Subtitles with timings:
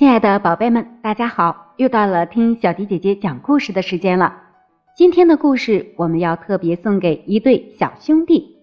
[0.00, 1.74] 亲爱的宝贝们，大家好！
[1.76, 4.34] 又到了听小迪姐姐讲故事的时间了。
[4.96, 8.56] 今天的故事我们要特别送给一对小兄弟，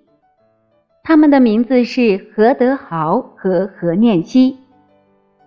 [1.04, 4.58] 他们的名字是何德豪和何念希。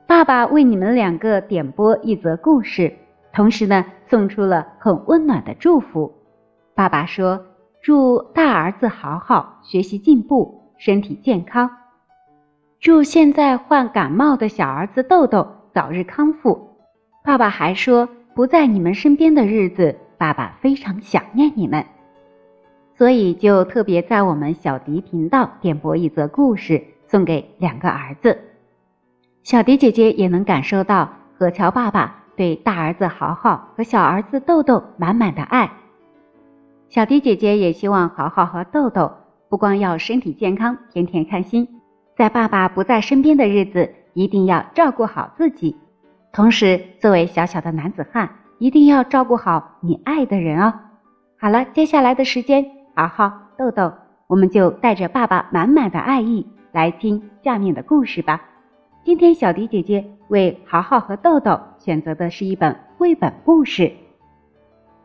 [0.06, 2.94] 爸爸为你们两个点播一则故事，
[3.32, 6.12] 同时呢送出了很温暖的祝福。
[6.72, 7.46] 爸爸说
[7.82, 11.68] ：“祝大儿子豪豪学习进步，身体健康。
[12.78, 16.70] 祝现在患感冒的小儿子豆豆。”早日康复。
[17.22, 21.84] 爸爸还说，不在你们身边的日子，爸爸非常想念你们，
[22.96, 28.38] 所以就特别在我们小迪频道点播一则故事，送给两个儿子。
[29.42, 35.70] 小迪姐姐也能感受到何乔爸爸对大儿子豪豪和小儿子豆豆满满的爱。
[36.88, 39.12] 小迪姐姐也希望豪豪和豆豆
[39.48, 41.66] 不光要身体健康，天天开心，
[42.16, 43.94] 在爸爸不在身边的日子。
[44.14, 45.76] 一定要照顾好自己，
[46.32, 50.72] 同时作为小小的男子汉，一定要照顾好你爱的人哦。
[51.38, 53.92] 好了，接下来的时间，豪豪、豆豆，
[54.26, 58.42] 我们就带着爸爸满满的爱意来听下面的故事吧。
[59.02, 63.90] 今天小迪姐姐为豪豪和豆豆选择的是一本绘本故事，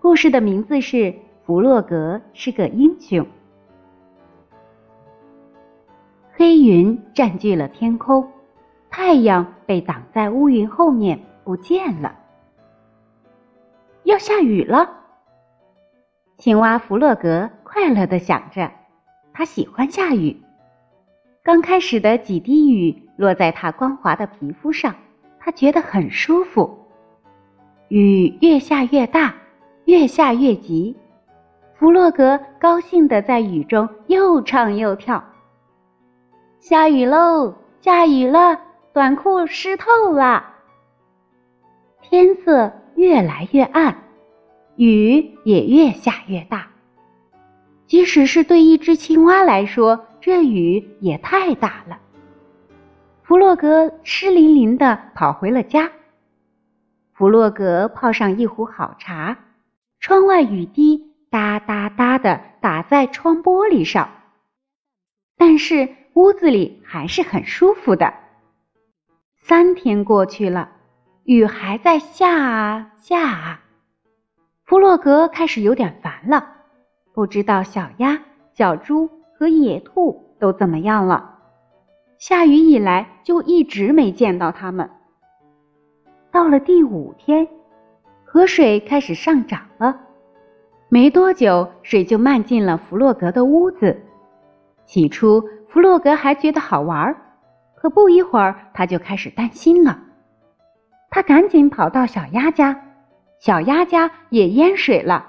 [0.01, 0.97] 故事的名字是
[1.45, 3.19] 《弗洛格是个英雄》。
[6.33, 8.27] 黑云占据了天空。
[8.97, 12.15] 太阳被挡在乌云后面不见了，
[14.03, 14.89] 要下雨了。
[16.37, 18.71] 青蛙弗洛格快乐的想着，
[19.33, 20.41] 他喜欢下雨。
[21.43, 24.95] 刚开始的几滴雨落在他光滑的皮肤上，
[25.41, 26.87] 他觉得很舒服。
[27.89, 29.35] 雨越下越大，
[29.83, 30.95] 越下越急，
[31.73, 35.21] 弗洛格高兴的在雨中又唱又跳。
[36.61, 38.61] 下雨喽，下雨了。
[38.95, 40.53] 短裤湿透了，
[42.01, 44.05] 天色越来越暗，
[44.77, 46.69] 雨也越下越大。
[47.87, 51.99] 即使是对一只青蛙来说，这雨也太大了。
[53.23, 55.91] 弗洛格湿淋淋的跑回了家。
[57.11, 59.37] 弗洛格泡上一壶好茶，
[59.99, 64.09] 窗外雨滴哒哒哒的打在窗玻璃上，
[65.35, 68.13] 但是屋子里还是很舒服的。
[69.47, 70.71] 三天过去了，
[71.23, 73.61] 雨还在下啊下啊。
[74.63, 76.47] 弗洛格开始有点烦了，
[77.13, 78.19] 不知道小鸭、
[78.55, 79.07] 小猪
[79.37, 81.41] 和野兔都怎么样了。
[82.17, 84.89] 下雨以来就一直没见到他们。
[86.31, 87.47] 到了第五天，
[88.23, 89.95] 河水开始上涨了，
[90.89, 93.95] 没多久水就漫进了弗洛格的屋子。
[94.87, 97.21] 起初，弗洛格还觉得好玩儿。
[97.85, 99.99] 可不一会儿，他就开始担心了。
[101.11, 102.75] 他赶紧跑到小鸭家，
[103.37, 105.23] 小鸭家也淹水了。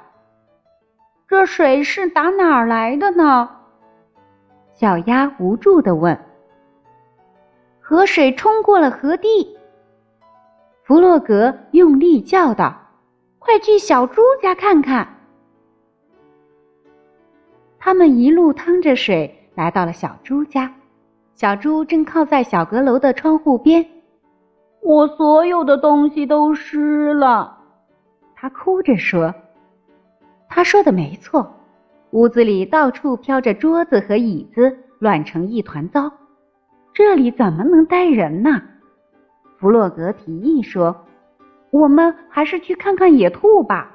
[1.29, 3.47] 这水是打哪儿来的呢？
[4.73, 6.19] 小鸭无助的问。
[7.79, 9.55] 河水冲过了河堤。
[10.83, 12.75] 弗洛格用力叫道
[13.39, 15.07] ：“快去小猪家看看！”
[17.79, 20.73] 他们一路趟着水来到了小猪家。
[21.37, 23.87] 小猪正靠在小阁楼的窗户边，
[24.81, 27.59] 我所有的东西都湿了，
[28.35, 29.35] 他哭着说。
[30.49, 31.55] 他说的没错，
[32.13, 36.11] 屋子里到处飘着桌子和椅子，乱成一团糟。
[36.95, 38.63] 这里怎么能待人呢？
[39.59, 41.05] 弗洛格提议说
[41.71, 43.95] ：“我们还是去看看野兔吧。”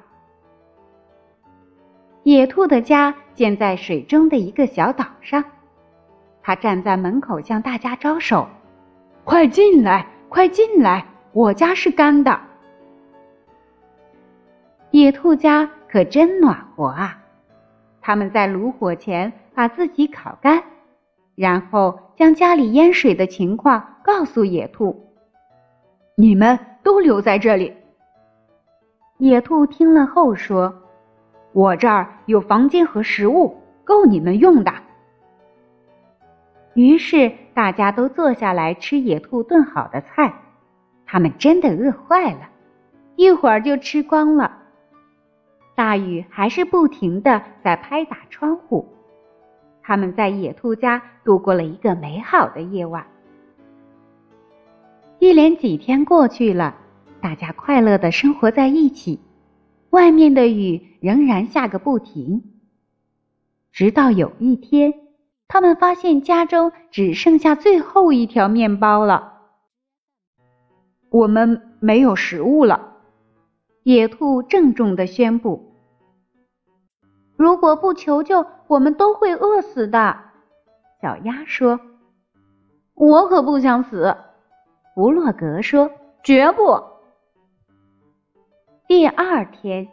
[2.21, 5.43] 野兔的家建在水中的一个小岛上。
[6.43, 8.47] 他站在门口向大家招手
[9.23, 11.05] ：“快进来，快进来！
[11.33, 12.39] 我家是干的。”
[14.91, 17.17] 野兔家可真暖和啊！
[18.01, 20.63] 他们在炉火前把自己烤干，
[21.35, 25.07] 然后将家里淹水的情况告诉野兔
[26.17, 27.73] ：“你们都留在这里。”
[29.19, 30.73] 野兔听了后说
[31.53, 34.73] ：“我这儿有房间和食物，够你们用的。”
[36.73, 40.33] 于是大家都坐下来吃野兔炖好的菜，
[41.05, 42.49] 他们真的饿坏了，
[43.17, 44.59] 一会儿就吃光了。
[45.75, 48.87] 大雨还是不停的在拍打窗户，
[49.81, 53.05] 他们在野兔家度过了一个美好的夜晚。
[55.19, 56.75] 一连几天过去了，
[57.19, 59.19] 大家快乐的生活在一起，
[59.89, 62.43] 外面的雨仍然下个不停，
[63.73, 64.93] 直到有一天。
[65.51, 69.33] 他们发现家中只剩下最后一条面包了。
[71.09, 72.93] 我们没有食物了。
[73.83, 75.75] 野兔郑重地宣布
[77.35, 80.17] ：“如果不求救，我们都会饿死的。”
[81.01, 81.77] 小鸭说
[82.95, 84.15] ：“我可不想死。”
[84.95, 85.91] 弗洛格说
[86.23, 86.81] ：“绝不。”
[88.87, 89.89] 第二天，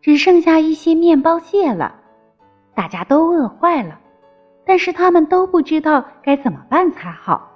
[0.00, 1.94] 只剩下一些面包屑了，
[2.74, 4.00] 大家都饿坏了，
[4.70, 7.50] 但是他们都不知道该怎么办才好。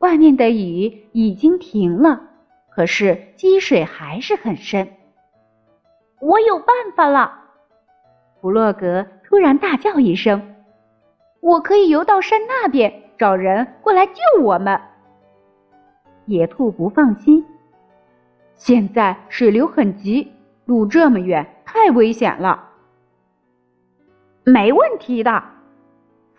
[0.00, 2.20] 外面的雨已经停了，
[2.68, 4.86] 可是积水还是很深。
[6.20, 7.32] 我有办法了！
[8.42, 10.54] 弗洛格突然大叫一声
[11.40, 14.78] ：“我可以游到山那边，找人过来救我们。”
[16.28, 17.42] 野兔不放心。
[18.52, 20.30] 现在水流很急，
[20.66, 22.68] 路这么远，太危险了。
[24.44, 25.42] 没问题的，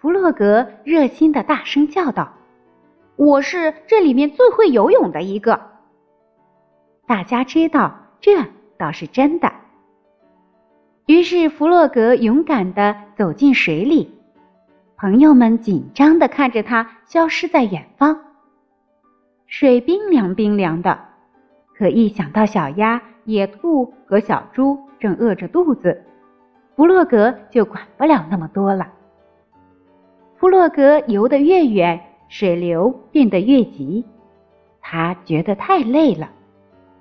[0.06, 2.32] 弗洛格热心的大声叫道
[3.18, 5.60] ：“我是这里面最会游泳的一个。”
[7.08, 7.92] 大家知道
[8.22, 8.38] 这
[8.78, 9.52] 倒是真的。
[11.08, 14.14] 于是弗洛格勇敢的走进水里，
[14.96, 18.16] 朋友们紧张的看着他消失在远方。
[19.48, 21.00] 水冰凉冰凉的。
[21.76, 26.00] 可一想到小鸭、野兔和小猪正饿着肚子，
[26.76, 28.88] 弗洛格就管不了那么多了。
[30.38, 34.04] 弗洛格游得越远，水流变得越急，
[34.82, 36.30] 他觉得太累了，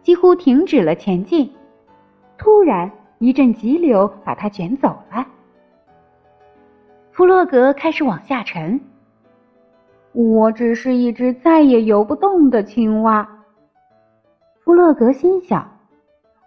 [0.03, 1.51] 几乎停止了前进。
[2.39, 5.27] 突然，一阵急流把他卷走了。
[7.11, 8.81] 弗洛格开始往下沉。
[10.13, 13.29] 我只是一只再也游不动的青蛙。
[14.65, 15.69] 弗洛格心想：“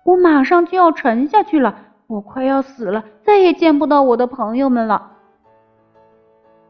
[0.05, 5.11] 我马上就要沉下去了，我快要死了，再也见不到我的朋友们了。”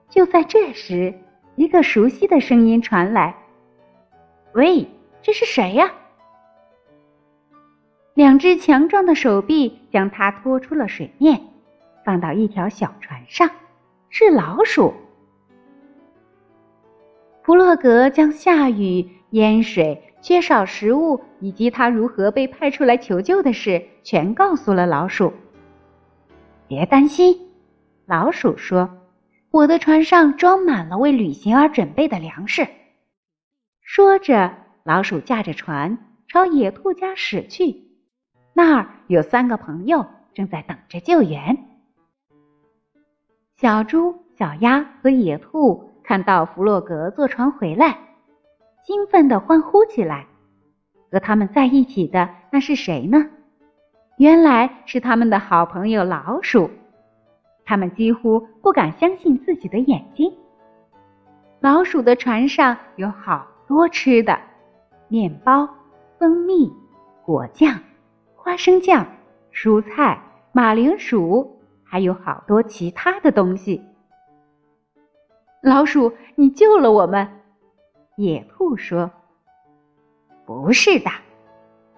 [0.09, 1.13] 就在这时，
[1.56, 3.36] 一个熟悉的声音传来
[4.54, 4.88] ：“喂，
[5.21, 5.92] 这是谁呀？”
[8.15, 11.39] 两只强壮的手臂将他拖出了水面，
[12.04, 13.50] 放到一条小船上，
[14.09, 14.94] 是老鼠。
[17.44, 20.03] 弗洛格将下雨、淹水。
[20.19, 25.31] 缺少食物以及他如何被派出来求救的事，全告诉了老鼠。
[26.68, 27.38] 别担心，
[28.07, 28.89] 老鼠说
[29.51, 32.67] ：“我的船上装满了为旅行而准备的粮食。”
[33.81, 34.53] 说着，
[34.83, 35.97] 老鼠驾着船
[36.27, 37.83] 朝野兔家驶去。
[38.53, 41.57] 那儿有三个朋友正在等着救援。
[43.55, 47.97] 小猪、小鸭和野兔看到弗洛格坐船回来。
[48.83, 50.27] 兴奋地欢呼起来，
[51.11, 53.29] 和他们在一起的那是谁呢？
[54.17, 56.69] 原来是他们的好朋友老鼠。
[57.67, 60.33] 他们几乎不敢相信自己的眼睛。
[61.59, 64.39] 老鼠的船上有好多吃的：
[65.09, 65.67] 面包、
[66.17, 66.71] 蜂蜜、
[67.25, 67.77] 果酱、
[68.37, 69.05] 花生酱、
[69.51, 70.17] 蔬菜、
[70.53, 73.83] 马铃薯，还有好多其他的东西。
[75.61, 77.27] 老鼠，你救了我们。
[78.15, 79.11] 野兔说
[80.47, 81.11] ：“不是的。”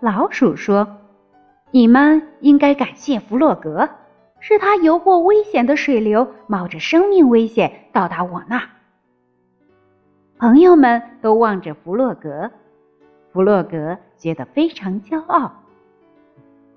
[0.02, 0.98] 老鼠说
[1.70, 3.88] ：“你们应该感谢弗洛格，
[4.40, 8.62] 是他游过危险的水流，冒着生命危险到达我那。”
[10.38, 12.50] 朋友们都望着弗洛格，
[13.34, 15.52] 弗洛格觉得非常骄傲。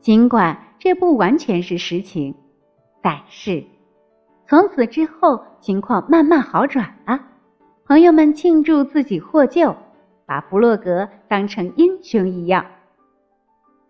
[0.00, 2.35] 尽管这不完全是实情，
[3.00, 3.64] 但是
[4.49, 7.21] 从此之后情况慢慢好转了。
[7.87, 9.76] 朋友们庆祝自己获救，
[10.26, 12.66] 把弗洛格当成英雄一样。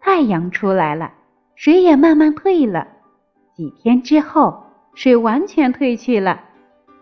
[0.01, 1.13] 太阳出来了，
[1.55, 2.87] 水也慢慢退了。
[3.63, 6.41] 几天之后，水完全退去了，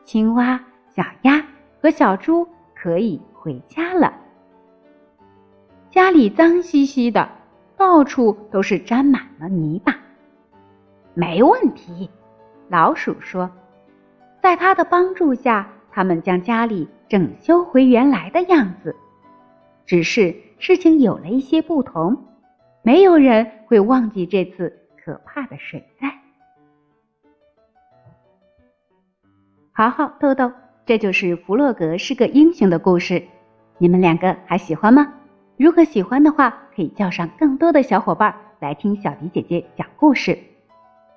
[0.04, 0.60] 青蛙、
[0.94, 1.42] 小鸭
[1.80, 4.12] 和小猪可以回家了。
[5.88, 7.30] 家里脏兮兮的，
[7.78, 9.96] 到处都是沾满了泥巴。
[11.14, 12.10] 没问题，
[12.68, 13.50] 老鼠说，
[14.42, 15.66] 在他的帮助下。
[15.92, 18.94] 他们将家里整修回原来的样子，
[19.86, 22.22] 只是事情有了一些不同，
[22.82, 26.19] 没有人会忘记这次可怕的水灾。
[29.72, 30.50] 好好，豆豆，
[30.84, 33.22] 这就是弗洛格是个英雄的故事，
[33.78, 35.06] 你们两个还喜欢吗？
[35.56, 40.36] 如果喜欢的话，可以叫上更多的小伙伴来听小迪姐姐讲故事。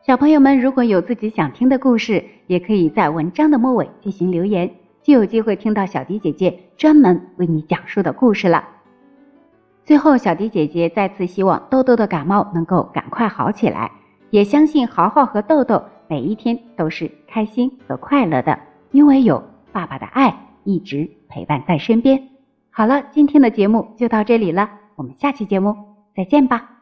[0.05, 4.69] 小朋友们，如果有自己想听的故事，也可以在文章的末尾进行留言，
[5.01, 8.63] 就有机会听到小迪姐姐专门为你讲述的故事了。
[9.83, 13.91] 最后，小迪姐姐再次希望豆豆的感冒能够赶快好起来，
[14.29, 15.83] 也相信豪豪和豆豆
[16.13, 18.59] 每一天都是开心和快乐的，
[18.91, 20.31] 因为有爸爸的爱
[20.63, 22.29] 一直陪伴在身边。
[22.69, 25.75] 好了，今天的节目就到这里了，我们下期节目
[26.15, 26.72] 再见吧。